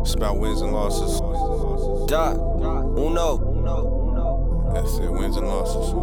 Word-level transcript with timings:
It's 0.00 0.14
about 0.14 0.38
wins 0.38 0.60
and 0.60 0.72
losses. 0.72 1.20
Dot. 2.08 2.36
Uno. 2.36 3.38
That's 4.72 4.98
it, 4.98 5.10
wins 5.10 5.36
and 5.36 5.46
losses. 5.46 5.94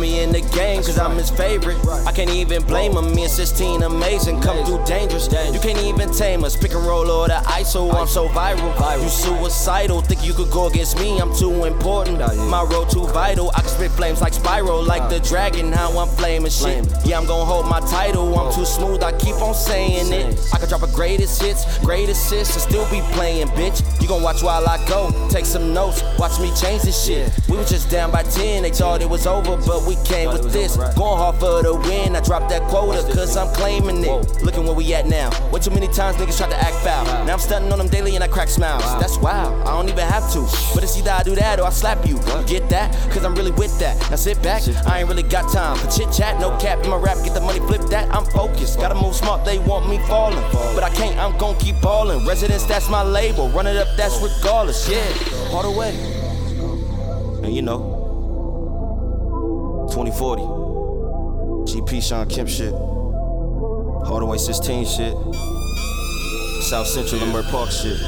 Me 0.00 0.20
in 0.20 0.32
the 0.32 0.40
game 0.40 0.82
cause 0.82 0.98
I'm 0.98 1.16
his 1.16 1.30
favorite. 1.30 1.76
I 2.06 2.12
can't 2.12 2.30
even 2.30 2.62
blame 2.64 2.92
him. 2.92 3.14
Me 3.14 3.24
and 3.24 3.30
16 3.30 3.82
amazing. 3.82 4.40
Come 4.40 4.64
through 4.64 4.84
dangerous. 4.84 5.28
You 5.52 5.60
can't 5.60 5.78
even 5.82 6.12
tame 6.12 6.44
us. 6.44 6.56
Pick 6.56 6.72
and 6.74 6.84
roll 6.86 7.10
or 7.10 7.28
the 7.28 7.40
ISO. 7.58 7.92
I'm 7.94 8.06
so 8.06 8.28
viral. 8.28 9.02
You 9.02 9.08
suicidal. 9.08 10.00
Think 10.00 10.24
you 10.24 10.32
could 10.32 10.50
go 10.50 10.66
against 10.66 10.98
me? 10.98 11.18
I'm 11.20 11.34
too 11.34 11.64
important. 11.64 12.18
My 12.48 12.62
road 12.62 12.90
too 12.90 13.06
vital. 13.08 13.50
I 13.54 13.60
can 13.60 13.68
spit 13.68 13.90
flames 13.92 14.20
like 14.20 14.32
spiral. 14.32 14.82
Like 14.82 15.10
the 15.10 15.20
dragon. 15.20 15.72
How 15.72 15.96
I'm 15.98 16.08
flaming 16.08 16.50
shit. 16.50 16.86
Yeah, 17.04 17.18
I'm 17.18 17.26
gonna 17.26 17.44
hold 17.44 17.66
my 17.66 17.80
title. 17.80 18.38
I'm 18.38 18.52
too 18.54 18.64
smooth. 18.64 19.02
I 19.02 19.12
keep 19.18 19.36
on 19.36 19.54
saying 19.54 20.12
it. 20.12 20.38
I 20.52 20.58
could 20.58 20.68
drop 20.68 20.82
a 20.82 20.92
greatest 20.92 21.42
hits, 21.42 21.78
greatest 21.78 22.26
assists, 22.26 22.54
and 22.54 22.62
still 22.62 22.90
be 22.90 23.00
playing, 23.12 23.48
bitch. 23.48 23.82
You 24.00 24.08
gon' 24.08 24.22
watch 24.22 24.42
while 24.42 24.66
I 24.66 24.84
go. 24.88 25.10
Take 25.28 25.44
some 25.44 25.74
notes. 25.74 26.02
Watch 26.18 26.40
me 26.40 26.52
change 26.60 26.82
this 26.82 27.04
shit. 27.04 27.30
We 27.48 27.56
was 27.56 27.68
just 27.68 27.90
down 27.90 28.10
by 28.10 28.22
10. 28.22 28.62
They 28.62 28.70
thought 28.70 29.02
it 29.02 29.08
was 29.08 29.26
over, 29.26 29.56
but 29.66 29.84
we 29.86 29.89
came 30.04 30.30
with 30.32 30.52
this. 30.52 30.76
Going 30.76 31.18
hard 31.18 31.36
for 31.36 31.62
the 31.62 31.74
win. 31.74 32.16
I 32.16 32.20
dropped 32.20 32.48
that 32.50 32.62
quota, 32.68 33.02
cause 33.14 33.36
I'm 33.36 33.52
claiming 33.54 34.04
it. 34.04 34.42
Looking 34.42 34.64
where 34.64 34.74
we 34.74 34.92
at 34.94 35.06
now. 35.06 35.30
Way 35.50 35.60
too 35.60 35.70
many 35.70 35.88
times 35.88 36.16
niggas 36.16 36.38
tried 36.38 36.50
to 36.50 36.56
act 36.56 36.76
foul. 36.76 37.04
Now 37.26 37.34
I'm 37.34 37.38
stunting 37.38 37.72
on 37.72 37.78
them 37.78 37.88
daily 37.88 38.14
and 38.14 38.24
I 38.24 38.28
crack 38.28 38.48
smiles. 38.48 38.82
That's 39.00 39.18
wild. 39.18 39.60
I 39.62 39.76
don't 39.76 39.88
even 39.88 40.06
have 40.06 40.30
to. 40.32 40.40
But 40.74 40.82
it's 40.82 40.98
either 40.98 41.10
I 41.10 41.22
do 41.22 41.34
that 41.34 41.60
or 41.60 41.66
I 41.66 41.70
slap 41.70 42.06
you. 42.06 42.16
You 42.16 42.44
get 42.46 42.68
that? 42.70 42.92
Cause 43.10 43.24
I'm 43.24 43.34
really 43.34 43.52
with 43.52 43.78
that. 43.78 43.98
Now 44.10 44.16
sit 44.16 44.42
back. 44.42 44.62
I 44.86 45.00
ain't 45.00 45.08
really 45.08 45.22
got 45.22 45.52
time 45.52 45.76
for 45.76 45.90
chit 45.90 46.12
chat. 46.12 46.40
No 46.40 46.56
cap 46.58 46.82
in 46.84 46.90
my 46.90 46.96
rap. 46.96 47.18
Get 47.24 47.34
the 47.34 47.40
money, 47.40 47.60
flip 47.60 47.82
that. 47.90 48.12
I'm 48.14 48.24
focused. 48.26 48.78
Gotta 48.78 48.94
move 48.94 49.14
smart. 49.14 49.44
They 49.44 49.58
want 49.58 49.88
me 49.88 49.98
falling. 50.06 50.42
But 50.74 50.82
I 50.82 50.90
can't. 50.90 51.18
I'm 51.18 51.36
gon' 51.38 51.56
keep 51.58 51.80
balling. 51.80 52.26
Residence, 52.26 52.64
that's 52.64 52.88
my 52.88 53.02
label. 53.02 53.48
Run 53.50 53.66
it 53.66 53.76
up, 53.76 53.88
that's 53.96 54.20
regardless. 54.20 54.88
Yeah. 54.88 55.04
All 55.52 55.62
the 55.62 55.78
way. 55.78 55.94
And 57.44 57.54
you 57.54 57.62
know. 57.62 57.99
2040. 59.90 60.42
GP 61.66 62.02
Shawn 62.02 62.28
Kemp 62.28 62.48
shit. 62.48 62.72
Hardaway 64.06 64.38
16 64.38 64.86
shit. 64.86 65.14
South 66.62 66.86
Central 66.86 67.20
Leimert 67.20 67.50
Park 67.50 67.70
shit. 67.70 67.98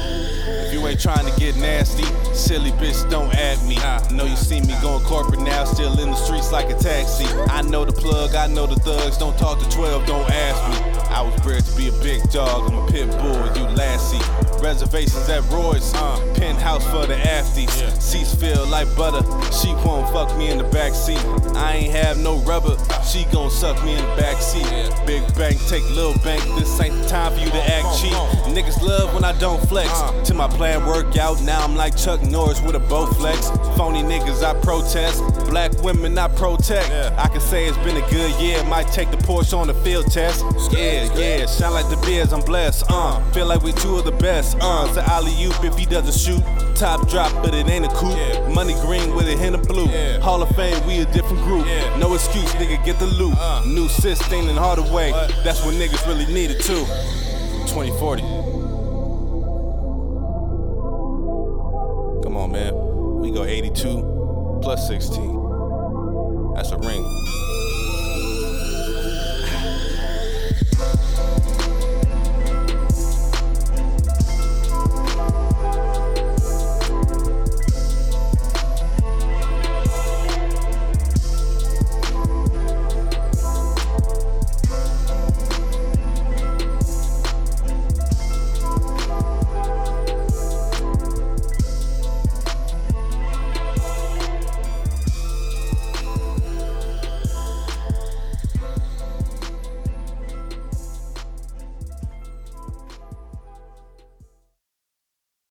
You 0.83 0.89
ain't 0.89 0.99
trying 0.99 1.25
to 1.25 1.39
get 1.39 1.55
nasty, 1.55 2.03
silly 2.33 2.71
bitch, 2.71 3.09
don't 3.09 3.33
add 3.35 3.65
me. 3.65 3.77
I 3.77 4.03
Know 4.13 4.25
you 4.25 4.35
see 4.35 4.61
me 4.61 4.75
going 4.79 5.03
corporate 5.05 5.39
now, 5.39 5.63
still 5.63 5.99
in 5.99 6.11
the 6.11 6.15
streets 6.15 6.51
like 6.51 6.69
a 6.69 6.75
taxi. 6.75 7.25
I 7.49 7.63
know 7.63 7.83
the 7.83 7.91
plug, 7.91 8.35
I 8.35 8.45
know 8.45 8.67
the 8.67 8.75
thugs. 8.75 9.17
Don't 9.17 9.35
talk 9.39 9.59
to 9.59 9.69
12, 9.69 10.05
don't 10.05 10.29
ask 10.29 10.69
me. 10.69 10.93
I 11.09 11.21
was 11.21 11.39
bred 11.41 11.63
to 11.65 11.75
be 11.75 11.87
a 11.87 11.91
big 12.03 12.21
dog, 12.31 12.71
I'm 12.71 12.77
a 12.77 12.87
pit 12.91 13.09
bull, 13.09 13.45
you 13.57 13.63
lassie. 13.75 14.21
Reservations 14.61 15.27
at 15.29 15.43
Roy's, 15.49 15.93
uh, 15.95 16.33
penthouse 16.35 16.85
for 16.91 17.05
the 17.05 17.15
afties. 17.15 17.71
Seats 18.01 18.35
feel 18.35 18.65
like 18.67 18.87
butter, 18.95 19.23
she 19.51 19.73
won't 19.85 20.11
fuck 20.13 20.35
me 20.37 20.49
in 20.51 20.57
the 20.57 20.63
back 20.65 20.93
seat. 20.93 21.19
I 21.55 21.75
ain't 21.75 21.93
have 21.93 22.17
no 22.19 22.37
rubber, 22.39 22.77
she 23.03 23.25
gon' 23.25 23.49
suck 23.49 23.83
me 23.83 23.93
in 23.93 24.01
the 24.01 24.15
back 24.15 24.41
seat. 24.41 24.65
Big 25.05 25.21
bank, 25.35 25.59
take 25.67 25.87
little 25.89 26.17
bank, 26.23 26.43
this 26.57 26.79
ain't 26.79 26.95
the 27.01 27.07
time 27.07 27.33
for 27.33 27.39
you 27.39 27.49
to 27.49 27.63
act 27.73 27.99
cheap. 27.99 28.13
Niggas 28.53 28.81
love 28.81 29.13
when 29.13 29.23
I 29.23 29.37
don't 29.39 29.61
flex. 29.67 29.91
To 30.27 30.33
my 30.33 30.47
plan 30.47 30.72
work 30.77 31.17
out, 31.17 31.41
now 31.41 31.63
I'm 31.63 31.75
like 31.75 31.95
Chuck 31.95 32.21
Norris 32.23 32.61
with 32.61 32.75
a 32.75 32.79
Bowflex. 32.79 33.75
Phony 33.77 34.01
niggas, 34.01 34.43
I 34.43 34.59
protest. 34.61 35.21
Black 35.49 35.71
women, 35.83 36.17
I 36.17 36.27
protect. 36.27 36.89
I 37.17 37.27
can 37.27 37.41
say 37.41 37.65
it's 37.65 37.77
been 37.79 37.97
a 37.97 38.09
good 38.09 38.31
year, 38.41 38.63
might 38.65 38.87
take 38.87 39.11
the 39.11 39.17
Porsche 39.17 39.57
on 39.57 39.67
the 39.67 39.73
field 39.75 40.11
test. 40.11 40.43
Yeah, 40.71 41.13
yeah, 41.17 41.45
shine 41.45 41.73
like 41.73 41.89
the 41.89 41.97
beers, 42.05 42.33
I'm 42.33 42.41
blessed. 42.41 42.85
Uh, 42.89 43.23
feel 43.31 43.45
like 43.45 43.61
we 43.61 43.71
two 43.73 43.97
of 43.97 44.05
the 44.05 44.11
best. 44.11 44.57
Uh, 44.61 44.85
it's 44.87 44.97
an 44.97 45.05
alley 45.05 45.33
oop 45.43 45.63
if 45.63 45.77
he 45.77 45.85
doesn't 45.85 46.13
shoot. 46.13 46.43
Top 46.75 47.07
drop, 47.09 47.31
but 47.43 47.53
it 47.53 47.67
ain't 47.67 47.85
a 47.85 47.89
coupe. 47.89 48.49
Money 48.53 48.73
green 48.81 49.15
with 49.15 49.27
a 49.27 49.37
hint 49.37 49.55
of 49.55 49.63
blue. 49.67 49.87
Hall 50.21 50.41
of 50.41 50.55
Fame, 50.55 50.85
we 50.87 50.99
a 50.99 51.05
different 51.05 51.43
group. 51.43 51.65
No 51.97 52.13
excuse, 52.13 52.51
nigga, 52.53 52.83
get 52.83 52.99
the 52.99 53.07
loot. 53.07 53.35
New 53.67 53.87
system 53.89 54.49
and 54.49 54.57
Hardaway, 54.57 55.11
that's 55.43 55.63
what 55.65 55.75
niggas 55.75 56.05
really 56.07 56.31
needed 56.33 56.61
too. 56.61 56.85
2040. 57.67 58.72
82 63.53 64.59
plus 64.63 64.87
16. 64.87 66.53
That's 66.55 66.71
a 66.71 66.77
ring. 66.77 67.52